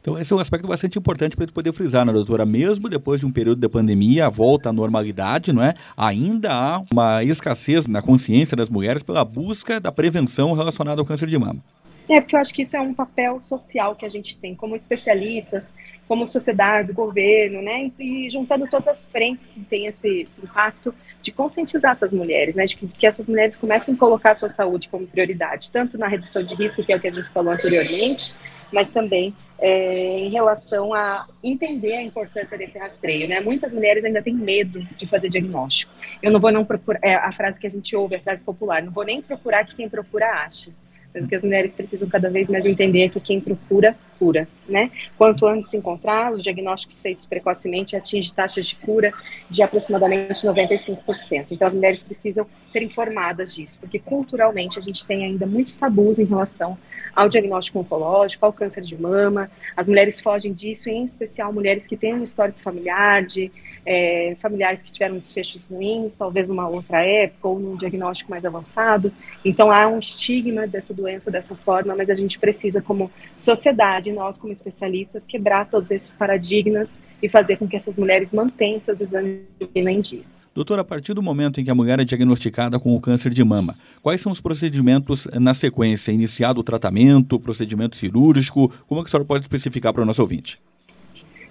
Então, 0.00 0.18
esse 0.18 0.32
é 0.32 0.36
um 0.36 0.38
aspecto 0.38 0.66
bastante 0.68 0.98
importante 0.98 1.34
para 1.34 1.44
a 1.44 1.46
gente 1.46 1.54
poder 1.54 1.72
frisar, 1.72 2.06
né, 2.06 2.12
doutora? 2.12 2.46
Mesmo 2.46 2.88
depois 2.88 3.20
de 3.20 3.26
um 3.26 3.32
período 3.32 3.60
de 3.60 3.68
pandemia, 3.68 4.26
a 4.26 4.28
volta 4.28 4.68
à 4.68 4.72
normalidade, 4.72 5.52
não 5.52 5.62
é? 5.62 5.74
Ainda 5.96 6.52
há 6.52 6.82
uma 6.92 7.24
escassez 7.24 7.86
na 7.86 8.00
consciência 8.00 8.56
das 8.56 8.70
mulheres 8.70 9.02
pela 9.02 9.24
busca 9.24 9.80
da 9.80 9.90
prevenção 9.90 10.52
relacionada 10.52 11.00
ao 11.00 11.06
câncer 11.06 11.28
de 11.28 11.38
mama. 11.38 11.60
É, 12.08 12.20
porque 12.20 12.34
eu 12.34 12.40
acho 12.40 12.52
que 12.52 12.62
isso 12.62 12.76
é 12.76 12.80
um 12.80 12.92
papel 12.92 13.38
social 13.38 13.94
que 13.94 14.04
a 14.04 14.08
gente 14.08 14.36
tem, 14.36 14.54
como 14.54 14.74
especialistas, 14.76 15.72
como 16.08 16.26
sociedade, 16.26 16.92
governo, 16.92 17.62
né? 17.62 17.90
E 17.98 18.28
juntando 18.28 18.66
todas 18.68 18.88
as 18.88 19.04
frentes 19.06 19.46
que 19.46 19.60
tem 19.60 19.86
esse, 19.86 20.22
esse 20.22 20.40
impacto 20.42 20.94
de 21.22 21.30
conscientizar 21.30 21.92
essas 21.92 22.12
mulheres, 22.12 22.56
né? 22.56 22.66
De 22.66 22.76
que, 22.76 22.86
que, 22.88 23.06
essas 23.06 23.26
mulheres 23.26 23.56
comecem 23.56 23.94
a 23.94 23.96
colocar 23.96 24.32
a 24.32 24.34
sua 24.34 24.48
saúde 24.48 24.88
como 24.88 25.06
prioridade, 25.06 25.70
tanto 25.70 25.96
na 25.96 26.08
redução 26.08 26.42
de 26.42 26.54
risco, 26.54 26.84
que 26.84 26.92
é 26.92 26.96
o 26.96 27.00
que 27.00 27.08
a 27.08 27.12
gente 27.12 27.30
falou 27.30 27.52
anteriormente, 27.52 28.34
mas 28.72 28.90
também 28.90 29.34
é, 29.58 30.18
em 30.18 30.28
relação 30.28 30.92
a 30.92 31.26
entender 31.42 31.94
a 31.94 32.02
importância 32.02 32.58
desse 32.58 32.78
rastreio, 32.78 33.28
né? 33.28 33.38
Muitas 33.38 33.72
mulheres 33.72 34.04
ainda 34.04 34.20
têm 34.20 34.34
medo 34.34 34.82
de 34.96 35.06
fazer 35.06 35.30
diagnóstico. 35.30 35.92
Eu 36.20 36.32
não 36.32 36.40
vou 36.40 36.50
não 36.50 36.64
procurar, 36.64 36.98
é, 37.00 37.14
a 37.14 37.30
frase 37.30 37.60
que 37.60 37.66
a 37.66 37.70
gente 37.70 37.94
ouve, 37.94 38.16
a 38.16 38.20
frase 38.20 38.42
popular, 38.42 38.82
não 38.82 38.92
vou 38.92 39.04
nem 39.04 39.22
procurar 39.22 39.64
que 39.64 39.76
quem 39.76 39.88
procura 39.88 40.28
acha. 40.44 40.72
Mas 41.14 41.24
o 41.24 41.28
que 41.28 41.34
as 41.34 41.42
mulheres 41.42 41.74
precisam 41.74 42.08
cada 42.08 42.30
vez 42.30 42.48
mais 42.48 42.64
entender 42.64 43.10
que 43.10 43.20
quem 43.20 43.40
procura, 43.40 43.96
cura, 44.18 44.48
né? 44.68 44.90
Quanto 45.18 45.46
antes 45.46 45.70
se 45.70 45.76
encontrar, 45.76 46.32
os 46.32 46.42
diagnósticos 46.42 47.00
feitos 47.00 47.26
precocemente 47.26 47.96
atingem 47.96 48.32
taxas 48.32 48.66
de 48.66 48.76
cura 48.76 49.12
de 49.50 49.62
aproximadamente 49.62 50.46
95%. 50.46 51.48
Então 51.50 51.68
as 51.68 51.74
mulheres 51.74 52.02
precisam 52.02 52.46
ser 52.70 52.82
informadas 52.82 53.54
disso, 53.54 53.78
porque 53.80 53.98
culturalmente 53.98 54.78
a 54.78 54.82
gente 54.82 55.04
tem 55.04 55.24
ainda 55.24 55.46
muitos 55.46 55.76
tabus 55.76 56.18
em 56.18 56.24
relação 56.24 56.78
ao 57.14 57.28
diagnóstico 57.28 57.78
oncológico, 57.78 58.44
ao 58.44 58.52
câncer 58.52 58.82
de 58.82 59.00
mama. 59.00 59.50
As 59.76 59.86
mulheres 59.86 60.20
fogem 60.20 60.52
disso, 60.52 60.88
em 60.88 61.04
especial 61.04 61.52
mulheres 61.52 61.86
que 61.86 61.96
têm 61.96 62.14
um 62.14 62.22
histórico 62.22 62.60
familiar 62.60 63.24
de 63.24 63.50
é, 63.84 64.36
familiares 64.40 64.80
que 64.82 64.92
tiveram 64.92 65.18
desfechos 65.18 65.64
ruins, 65.64 66.14
talvez 66.14 66.48
numa 66.48 66.68
outra 66.68 67.04
época 67.04 67.48
ou 67.48 67.58
num 67.58 67.76
diagnóstico 67.76 68.30
mais 68.30 68.44
avançado. 68.44 69.12
Então 69.44 69.70
há 69.70 69.88
um 69.88 69.98
estigma 69.98 70.66
dessa 70.66 70.94
doença 70.94 71.30
dessa 71.30 71.54
forma, 71.54 71.94
mas 71.94 72.08
a 72.08 72.14
gente 72.14 72.38
precisa, 72.38 72.80
como 72.80 73.10
sociedade, 73.36 74.12
nós 74.12 74.38
como 74.38 74.52
especialistas, 74.52 75.24
quebrar 75.24 75.68
todos 75.68 75.90
esses 75.90 76.14
paradigmas 76.14 77.00
e 77.22 77.28
fazer 77.28 77.56
com 77.56 77.66
que 77.66 77.76
essas 77.76 77.98
mulheres 77.98 78.32
mantenham 78.32 78.80
seus 78.80 79.00
exames 79.00 79.40
em 79.74 80.00
dia. 80.00 80.41
Doutor, 80.54 80.78
a 80.78 80.84
partir 80.84 81.14
do 81.14 81.22
momento 81.22 81.60
em 81.60 81.64
que 81.64 81.70
a 81.70 81.74
mulher 81.74 81.98
é 81.98 82.04
diagnosticada 82.04 82.78
com 82.78 82.94
o 82.94 83.00
câncer 83.00 83.32
de 83.32 83.42
mama, 83.42 83.74
quais 84.02 84.20
são 84.20 84.30
os 84.30 84.40
procedimentos 84.40 85.26
na 85.32 85.54
sequência? 85.54 86.12
Iniciado 86.12 86.60
o 86.60 86.62
tratamento, 86.62 87.40
procedimento 87.40 87.96
cirúrgico? 87.96 88.70
Como 88.86 89.00
é 89.00 89.04
que 89.04 89.08
a 89.08 89.10
senhora 89.10 89.24
pode 89.24 89.44
especificar 89.44 89.94
para 89.94 90.02
o 90.02 90.04
nosso 90.04 90.20
ouvinte? 90.20 90.60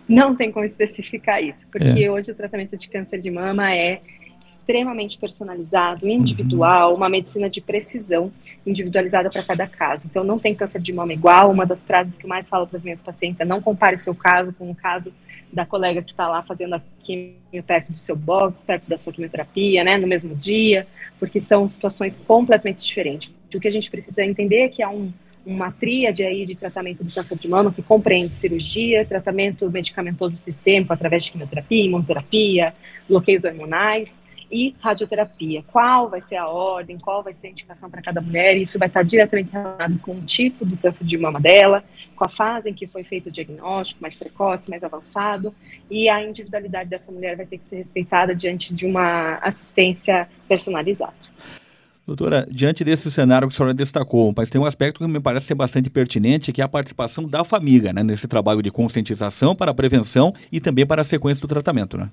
Não 0.07 0.35
tem 0.35 0.51
como 0.51 0.65
especificar 0.65 1.41
isso, 1.41 1.65
porque 1.71 2.03
é. 2.03 2.11
hoje 2.11 2.31
o 2.31 2.35
tratamento 2.35 2.77
de 2.77 2.87
câncer 2.89 3.19
de 3.19 3.31
mama 3.31 3.73
é 3.73 4.01
extremamente 4.39 5.17
personalizado, 5.17 6.07
individual, 6.07 6.95
uma 6.95 7.07
medicina 7.07 7.49
de 7.49 7.61
precisão, 7.61 8.31
individualizada 8.65 9.29
para 9.29 9.43
cada 9.43 9.67
caso. 9.67 10.07
Então, 10.09 10.23
não 10.23 10.39
tem 10.39 10.53
câncer 10.53 10.81
de 10.81 10.91
mama 10.91 11.13
igual. 11.13 11.51
Uma 11.51 11.65
das 11.65 11.85
frases 11.85 12.17
que 12.17 12.25
eu 12.25 12.29
mais 12.29 12.49
falo 12.49 12.67
para 12.67 12.77
as 12.77 12.83
minhas 12.83 13.01
pacientes 13.01 13.39
é: 13.39 13.45
não 13.45 13.61
compare 13.61 13.97
seu 13.97 14.13
caso 14.15 14.53
com 14.53 14.69
o 14.69 14.75
caso 14.75 15.13
da 15.53 15.65
colega 15.65 16.01
que 16.01 16.11
está 16.11 16.27
lá 16.27 16.41
fazendo 16.41 16.75
a 16.75 16.81
quimio 16.99 17.63
perto 17.65 17.91
do 17.91 17.97
seu 17.97 18.15
box, 18.15 18.63
perto 18.63 18.87
da 18.87 18.97
sua 18.97 19.11
quimioterapia, 19.11 19.83
né, 19.83 19.97
no 19.97 20.07
mesmo 20.07 20.35
dia, 20.35 20.87
porque 21.19 21.41
são 21.41 21.67
situações 21.67 22.17
completamente 22.17 22.83
diferentes. 22.83 23.33
O 23.53 23.59
que 23.59 23.67
a 23.67 23.71
gente 23.71 23.91
precisa 23.91 24.23
entender 24.23 24.61
é 24.61 24.69
que 24.69 24.81
há 24.81 24.89
um 24.89 25.11
uma 25.43 25.71
tríade 25.71 26.23
aí 26.23 26.45
de 26.45 26.55
tratamento 26.55 27.03
do 27.03 27.11
câncer 27.11 27.35
de 27.37 27.47
mama 27.47 27.73
que 27.73 27.81
compreende 27.81 28.35
cirurgia, 28.35 29.05
tratamento 29.05 29.69
medicamentoso 29.71 30.35
sistêmico 30.35 30.93
através 30.93 31.23
de 31.23 31.31
quimioterapia, 31.31 31.83
imunoterapia, 31.83 32.73
bloqueios 33.09 33.43
hormonais 33.43 34.20
e 34.51 34.75
radioterapia. 34.79 35.63
Qual 35.71 36.09
vai 36.09 36.21
ser 36.21 36.35
a 36.35 36.47
ordem, 36.47 36.97
qual 36.97 37.23
vai 37.23 37.33
ser 37.33 37.47
a 37.47 37.49
indicação 37.51 37.89
para 37.89 38.01
cada 38.01 38.21
mulher? 38.21 38.57
Isso 38.57 38.77
vai 38.77 38.87
estar 38.87 39.03
diretamente 39.03 39.51
relacionado 39.51 39.99
com 39.99 40.15
o 40.15 40.21
tipo 40.21 40.65
do 40.65 40.75
câncer 40.77 41.05
de 41.05 41.17
mama 41.17 41.39
dela, 41.39 41.83
com 42.15 42.25
a 42.25 42.29
fase 42.29 42.69
em 42.69 42.73
que 42.73 42.85
foi 42.85 43.03
feito 43.03 43.29
o 43.29 43.31
diagnóstico, 43.31 44.01
mais 44.01 44.15
precoce, 44.15 44.69
mais 44.69 44.83
avançado, 44.83 45.53
e 45.89 46.09
a 46.09 46.23
individualidade 46.23 46.89
dessa 46.89 47.11
mulher 47.11 47.37
vai 47.37 47.45
ter 47.45 47.57
que 47.57 47.65
ser 47.65 47.77
respeitada 47.77 48.35
diante 48.35 48.73
de 48.73 48.85
uma 48.85 49.35
assistência 49.35 50.27
personalizada. 50.47 51.13
Doutora, 52.05 52.47
diante 52.51 52.83
desse 52.83 53.11
cenário 53.11 53.47
que 53.47 53.53
a 53.53 53.57
senhora 53.57 53.73
destacou, 53.73 54.33
mas 54.35 54.49
tem 54.49 54.59
um 54.59 54.65
aspecto 54.65 54.99
que 54.99 55.07
me 55.07 55.19
parece 55.19 55.45
ser 55.45 55.55
bastante 55.55 55.89
pertinente, 55.89 56.51
que 56.51 56.59
é 56.59 56.63
a 56.63 56.67
participação 56.67 57.23
da 57.25 57.43
família 57.43 57.93
né, 57.93 58.03
nesse 58.03 58.27
trabalho 58.27 58.61
de 58.61 58.71
conscientização 58.71 59.55
para 59.55 59.71
a 59.71 59.73
prevenção 59.73 60.33
e 60.51 60.59
também 60.59 60.85
para 60.85 61.03
a 61.03 61.05
sequência 61.05 61.41
do 61.41 61.47
tratamento. 61.47 61.97
Né? 61.97 62.09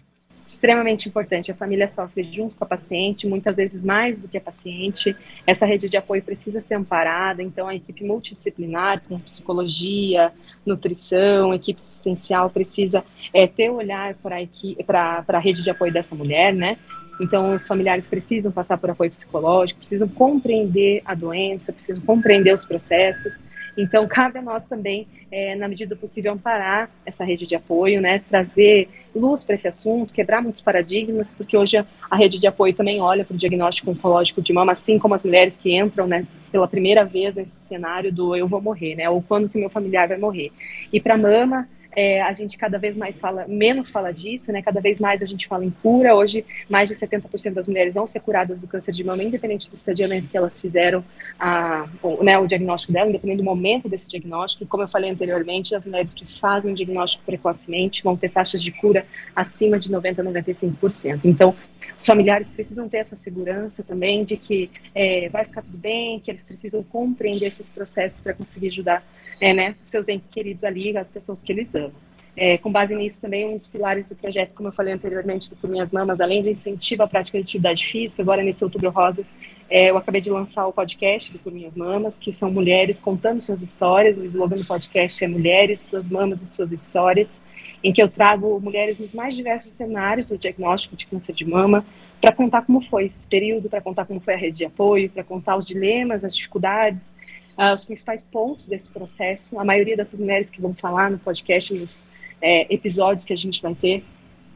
Extremamente 0.58 1.08
importante. 1.08 1.52
A 1.52 1.54
família 1.54 1.86
sofre 1.86 2.24
junto 2.24 2.56
com 2.56 2.64
a 2.64 2.66
paciente, 2.66 3.28
muitas 3.28 3.56
vezes 3.56 3.82
mais 3.82 4.18
do 4.18 4.26
que 4.26 4.36
a 4.36 4.40
paciente. 4.40 5.14
Essa 5.46 5.64
rede 5.64 5.88
de 5.88 5.96
apoio 5.96 6.20
precisa 6.20 6.60
ser 6.60 6.74
amparada, 6.74 7.42
então 7.42 7.68
a 7.68 7.74
equipe 7.76 8.04
multidisciplinar, 8.04 9.00
com 9.08 9.20
psicologia, 9.20 10.32
nutrição, 10.66 11.54
equipe 11.54 11.80
assistencial, 11.80 12.50
precisa 12.50 13.04
é, 13.32 13.46
ter 13.46 13.70
olhar 13.70 14.14
para 14.16 15.24
a 15.28 15.38
rede 15.38 15.62
de 15.62 15.70
apoio 15.70 15.92
dessa 15.92 16.14
mulher, 16.14 16.52
né? 16.52 16.76
Então, 17.20 17.54
os 17.54 17.66
familiares 17.66 18.06
precisam 18.06 18.50
passar 18.50 18.78
por 18.78 18.90
apoio 18.90 19.10
psicológico, 19.10 19.78
precisam 19.78 20.08
compreender 20.08 21.02
a 21.04 21.14
doença, 21.14 21.72
precisam 21.72 22.02
compreender 22.02 22.52
os 22.52 22.64
processos. 22.64 23.38
Então, 23.78 24.08
cabe 24.08 24.40
a 24.40 24.42
nós 24.42 24.64
também, 24.64 25.06
é, 25.30 25.54
na 25.54 25.68
medida 25.68 25.94
do 25.94 25.98
possível, 26.00 26.32
amparar 26.32 26.90
essa 27.06 27.24
rede 27.24 27.46
de 27.46 27.54
apoio, 27.54 28.00
né, 28.00 28.20
trazer 28.28 28.88
luz 29.14 29.44
para 29.44 29.54
esse 29.54 29.68
assunto, 29.68 30.12
quebrar 30.12 30.42
muitos 30.42 30.60
paradigmas, 30.60 31.32
porque 31.32 31.56
hoje 31.56 31.76
a, 31.76 31.86
a 32.10 32.16
rede 32.16 32.40
de 32.40 32.46
apoio 32.48 32.74
também 32.74 33.00
olha 33.00 33.24
para 33.24 33.34
o 33.34 33.38
diagnóstico 33.38 33.92
oncológico 33.92 34.42
de 34.42 34.52
mama, 34.52 34.72
assim 34.72 34.98
como 34.98 35.14
as 35.14 35.22
mulheres 35.22 35.54
que 35.62 35.78
entram, 35.78 36.08
né, 36.08 36.26
pela 36.50 36.66
primeira 36.66 37.04
vez 37.04 37.36
nesse 37.36 37.54
cenário 37.54 38.12
do 38.12 38.34
eu 38.34 38.48
vou 38.48 38.60
morrer, 38.60 38.96
né, 38.96 39.08
ou 39.08 39.22
quando 39.22 39.48
que 39.48 39.56
meu 39.56 39.70
familiar 39.70 40.08
vai 40.08 40.18
morrer. 40.18 40.50
E 40.92 41.00
para 41.00 41.16
mama, 41.16 41.68
é, 41.98 42.22
a 42.22 42.32
gente 42.32 42.56
cada 42.56 42.78
vez 42.78 42.96
mais 42.96 43.18
fala, 43.18 43.44
menos 43.48 43.90
fala 43.90 44.12
disso, 44.12 44.52
né? 44.52 44.62
Cada 44.62 44.80
vez 44.80 45.00
mais 45.00 45.20
a 45.20 45.24
gente 45.24 45.48
fala 45.48 45.64
em 45.64 45.70
cura. 45.82 46.14
Hoje, 46.14 46.44
mais 46.70 46.88
de 46.88 46.94
70% 46.94 47.54
das 47.54 47.66
mulheres 47.66 47.92
vão 47.92 48.06
ser 48.06 48.20
curadas 48.20 48.60
do 48.60 48.68
câncer 48.68 48.92
de 48.92 49.02
mama, 49.02 49.24
independente 49.24 49.68
do 49.68 49.74
estadiamento 49.74 50.28
que 50.28 50.36
elas 50.36 50.60
fizeram, 50.60 51.04
a, 51.40 51.88
o, 52.00 52.22
né, 52.22 52.38
o 52.38 52.46
diagnóstico 52.46 52.92
dela, 52.92 53.08
independente 53.08 53.38
do 53.38 53.42
momento 53.44 53.88
desse 53.88 54.08
diagnóstico. 54.08 54.62
E 54.62 54.66
como 54.68 54.84
eu 54.84 54.88
falei 54.88 55.10
anteriormente, 55.10 55.74
as 55.74 55.84
mulheres 55.84 56.14
que 56.14 56.24
fazem 56.38 56.70
o 56.70 56.74
diagnóstico 56.76 57.24
precocemente 57.26 58.04
vão 58.04 58.16
ter 58.16 58.30
taxas 58.30 58.62
de 58.62 58.70
cura 58.70 59.04
acima 59.34 59.76
de 59.76 59.90
90% 59.90 60.20
a 60.20 60.22
95%. 60.22 61.22
Então, 61.24 61.52
os 61.98 62.06
familiares 62.06 62.48
precisam 62.48 62.88
ter 62.88 62.98
essa 62.98 63.16
segurança 63.16 63.82
também 63.82 64.24
de 64.24 64.36
que 64.36 64.70
é, 64.94 65.28
vai 65.30 65.44
ficar 65.44 65.62
tudo 65.62 65.76
bem, 65.76 66.20
que 66.20 66.30
eles 66.30 66.44
precisam 66.44 66.80
compreender 66.84 67.46
esses 67.46 67.68
processos 67.68 68.20
para 68.20 68.34
conseguir 68.34 68.68
ajudar 68.68 69.02
é, 69.40 69.52
né, 69.52 69.74
seus 69.82 70.06
queridos 70.30 70.64
ali, 70.64 70.96
as 70.96 71.10
pessoas 71.10 71.42
que 71.42 71.52
eles 71.52 71.74
amam. 71.74 71.92
É, 72.40 72.56
com 72.56 72.70
base 72.70 72.94
nisso, 72.94 73.20
também, 73.20 73.48
um 73.48 73.54
dos 73.54 73.66
pilares 73.66 74.08
do 74.08 74.14
projeto, 74.14 74.52
como 74.54 74.68
eu 74.68 74.72
falei 74.72 74.94
anteriormente, 74.94 75.50
do 75.50 75.56
Por 75.56 75.68
Minhas 75.68 75.90
Mamas, 75.90 76.20
além 76.20 76.40
do 76.40 76.48
incentivo 76.48 77.02
à 77.02 77.08
prática 77.08 77.36
de 77.36 77.42
atividade 77.42 77.84
física, 77.84 78.22
agora 78.22 78.44
nesse 78.44 78.62
Outubro 78.62 78.90
Rosa, 78.90 79.24
é, 79.68 79.90
eu 79.90 79.98
acabei 79.98 80.20
de 80.20 80.30
lançar 80.30 80.66
o 80.66 80.72
podcast 80.72 81.32
do 81.32 81.38
Por 81.40 81.52
Minhas 81.52 81.76
Mamas, 81.76 82.16
que 82.16 82.32
são 82.32 82.50
mulheres 82.50 83.00
contando 83.00 83.42
suas 83.42 83.60
histórias. 83.60 84.16
O 84.16 84.24
slogan 84.24 84.56
do 84.56 84.64
podcast 84.64 85.22
é 85.22 85.28
Mulheres, 85.28 85.80
Suas 85.80 86.08
Mamas 86.08 86.40
e 86.40 86.46
Suas 86.46 86.70
Histórias, 86.70 87.40
em 87.82 87.92
que 87.92 88.02
eu 88.02 88.08
trago 88.08 88.58
mulheres 88.60 89.00
nos 89.00 89.12
mais 89.12 89.34
diversos 89.34 89.72
cenários 89.72 90.28
do 90.28 90.38
diagnóstico 90.38 90.96
de 90.96 91.06
câncer 91.06 91.34
de 91.34 91.44
mama, 91.44 91.84
para 92.20 92.32
contar 92.32 92.62
como 92.62 92.80
foi 92.80 93.06
esse 93.06 93.26
período, 93.26 93.68
para 93.68 93.80
contar 93.80 94.06
como 94.06 94.20
foi 94.20 94.34
a 94.34 94.36
rede 94.38 94.58
de 94.58 94.64
apoio, 94.64 95.10
para 95.10 95.22
contar 95.22 95.56
os 95.56 95.66
dilemas, 95.66 96.24
as 96.24 96.34
dificuldades, 96.34 97.12
uh, 97.58 97.74
os 97.74 97.84
principais 97.84 98.22
pontos 98.22 98.66
desse 98.66 98.90
processo. 98.90 99.58
A 99.58 99.64
maioria 99.64 99.96
dessas 99.96 100.18
mulheres 100.18 100.48
que 100.48 100.60
vão 100.60 100.72
falar 100.72 101.10
no 101.10 101.18
podcast, 101.18 101.74
nos 101.74 102.04
é, 102.40 102.72
episódios 102.72 103.24
que 103.24 103.32
a 103.32 103.36
gente 103.36 103.60
vai 103.60 103.74
ter, 103.74 104.04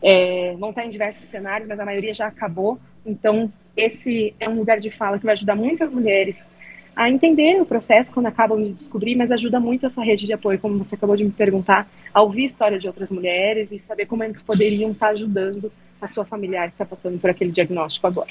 é, 0.01 0.55
vão 0.59 0.71
estar 0.71 0.85
em 0.87 0.91
diversos 0.91 1.25
cenários, 1.29 1.69
mas 1.69 1.79
a 1.79 1.85
maioria 1.85 2.15
já 2.15 2.29
acabou. 2.29 2.79
Então, 3.05 3.53
esse 3.77 4.35
é 4.39 4.49
um 4.49 4.57
lugar 4.57 4.79
de 4.79 4.91
fala 4.91 5.19
que 5.19 5.25
vai 5.25 5.35
ajudar 5.35 5.57
muitas 5.57 5.91
mulheres 5.91 6.49
a 6.95 7.09
entenderem 7.09 7.61
o 7.61 7.67
processo 7.67 8.13
quando 8.13 8.27
acabam 8.27 8.63
de 8.63 8.73
descobrir, 8.73 9.17
mas 9.17 9.33
ajuda 9.33 9.59
muito 9.59 9.87
essa 9.87 10.03
rede 10.03 10.27
de 10.27 10.33
apoio, 10.33 10.59
como 10.59 10.77
você 10.77 10.95
acabou 10.95 11.17
de 11.17 11.25
me 11.25 11.31
perguntar, 11.31 11.89
a 12.13 12.21
ouvir 12.21 12.45
histórias 12.45 12.83
de 12.83 12.87
outras 12.87 13.11
mulheres 13.11 13.73
e 13.73 13.79
saber 13.79 14.07
como 14.07 14.23
eles 14.23 14.43
poderiam 14.43 14.91
estar 14.91 15.09
ajudando 15.09 15.73
a 16.01 16.07
sua 16.07 16.25
familiar 16.25 16.69
que 16.69 16.75
está 16.75 16.85
passando 16.85 17.19
por 17.19 17.31
aquele 17.31 17.51
diagnóstico 17.51 18.07
agora. 18.07 18.31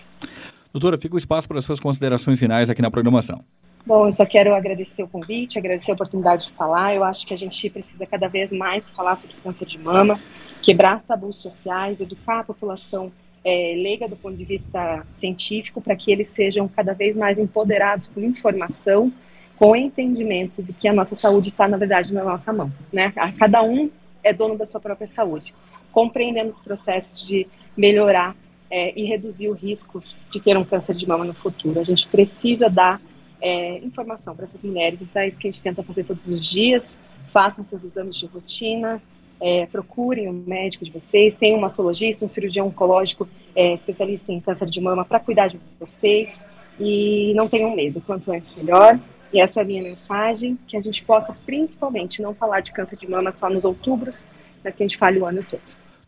Doutora, 0.72 0.98
fica 0.98 1.16
o 1.16 1.18
espaço 1.18 1.48
para 1.48 1.58
as 1.58 1.66
suas 1.66 1.80
considerações 1.80 2.40
finais 2.40 2.70
aqui 2.70 2.82
na 2.82 2.92
programação. 2.92 3.44
Bom, 3.86 4.08
eu 4.08 4.14
só 4.14 4.26
quero 4.26 4.54
agradecer 4.54 5.02
o 5.02 5.08
convite, 5.08 5.58
agradecer 5.58 5.92
a 5.92 5.96
oportunidade 5.96 6.48
de 6.48 6.54
falar. 6.54 6.94
Eu 6.94 7.04
acho 7.04 7.26
que 7.26 7.34
a 7.34 7.38
gente 7.38 7.70
precisa 7.70 8.06
cada 8.06 8.28
vez 8.28 8.52
mais 8.52 8.90
falar 8.92 9.16
sobre 9.16 9.36
câncer 9.44 9.66
de 9.66 9.78
mama, 9.80 10.20
quebrar 10.62 11.02
tabus 11.02 11.38
sociais, 11.38 12.00
educar 12.00 12.42
a 12.42 12.44
população 12.44 13.12
é, 13.44 13.74
leiga 13.76 14.08
do 14.08 14.16
ponto 14.16 14.38
de 14.38 14.46
vista 14.46 15.06
científico, 15.16 15.82
para 15.82 15.96
que 15.96 16.12
eles 16.12 16.28
sejam 16.30 16.68
cada 16.68 16.94
vez 16.94 17.16
mais 17.16 17.40
empoderados 17.40 18.08
com 18.08 18.20
informação, 18.22 19.12
com 19.58 19.76
entendimento 19.76 20.62
de 20.62 20.74
que 20.74 20.88
a 20.88 20.94
nossa 20.94 21.16
saúde 21.16 21.50
está, 21.50 21.68
na 21.68 21.78
verdade, 21.78 22.14
na 22.14 22.24
nossa 22.24 22.54
mão. 22.54 22.72
Né? 22.94 23.12
Cada 23.38 23.64
um 23.64 23.90
é 24.24 24.32
dono 24.32 24.56
da 24.58 24.68
sua 24.68 24.80
própria 24.80 25.08
saúde, 25.08 25.56
compreendendo 25.92 26.50
os 26.50 26.60
processos 26.60 27.28
de 27.28 27.48
melhorar 27.76 28.36
é, 28.70 28.98
e 28.98 29.06
reduzir 29.06 29.50
o 29.50 29.54
risco 29.54 30.04
de 30.32 30.40
ter 30.40 30.56
um 30.56 30.64
câncer 30.64 30.96
de 30.96 31.08
mama 31.08 31.26
no 31.26 31.34
futuro. 31.34 31.80
A 31.80 31.84
gente 31.84 32.08
precisa 32.08 32.70
dar 32.70 33.02
é, 33.42 33.80
informação 33.80 34.36
para 34.36 34.46
essas 34.46 34.62
mulheres. 34.62 35.00
Então 35.02 35.22
é 35.22 35.28
isso 35.28 35.40
que 35.40 35.48
a 35.48 35.52
gente 35.52 35.62
tenta 35.62 35.84
fazer 35.84 36.04
todos 36.04 36.26
os 36.28 36.46
dias. 36.46 36.98
Façam 37.32 37.66
seus 37.66 37.84
exames 37.84 38.18
de 38.18 38.26
rotina, 38.26 39.02
é, 39.40 39.66
procurem 39.66 40.30
o 40.30 40.34
médico 40.34 40.86
de 40.86 40.92
vocês. 40.92 41.36
Tem 41.36 41.56
um 41.56 41.60
mastologista, 41.60 42.24
um 42.24 42.30
cirurgião 42.30 42.68
oncológico 42.68 43.28
é, 43.56 43.74
especialista 43.74 44.32
em 44.32 44.40
câncer 44.40 44.70
de 44.70 44.80
mama 44.80 45.04
para 45.04 45.20
cuidar 45.20 45.48
de 45.48 45.60
vocês. 45.80 46.44
E 46.80 47.34
não 47.36 47.50
tenham 47.50 47.76
medo, 47.76 48.02
quanto 48.02 48.32
antes 48.32 48.54
melhor. 48.56 49.00
E 49.34 49.40
essa 49.40 49.62
é 49.62 49.64
a 49.64 49.66
minha 49.66 49.82
mensagem, 49.82 50.58
que 50.68 50.76
a 50.76 50.82
gente 50.82 51.04
possa 51.04 51.36
principalmente 51.46 52.22
não 52.22 52.34
falar 52.34 52.60
de 52.60 52.72
câncer 52.72 52.98
de 52.98 53.10
mama 53.10 53.32
só 53.32 53.50
nos 53.50 53.64
outubros, 53.64 54.28
mas 54.64 54.76
que 54.76 54.84
a 54.84 54.88
gente 54.88 54.98
fale 54.98 55.20
o 55.20 55.26
ano 55.26 55.44
todo. 55.50 55.62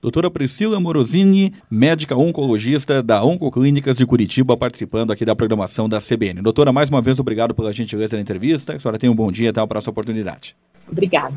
Doutora 0.03 0.29
Priscila 0.29 0.81
Morosini, 0.81 1.53
médica 1.71 2.13
oncologista 2.13 3.01
da 3.01 3.23
Oncoclínicas 3.23 3.95
de 3.95 4.05
Curitiba, 4.05 4.57
participando 4.57 5.13
aqui 5.13 5.23
da 5.23 5.33
programação 5.33 5.87
da 5.87 5.99
CBN. 5.99 6.41
Doutora, 6.41 6.73
mais 6.73 6.89
uma 6.89 7.01
vez, 7.01 7.21
obrigado 7.21 7.55
pela 7.55 7.71
gentileza 7.71 8.17
da 8.17 8.21
entrevista. 8.21 8.73
A 8.73 8.79
senhora 8.81 8.99
tenha 8.99 9.09
um 9.09 9.15
bom 9.15 9.31
dia 9.31 9.51
até 9.51 9.61
a 9.61 9.65
próxima 9.65 9.91
oportunidade. 9.91 10.57
Obrigada. 10.91 11.35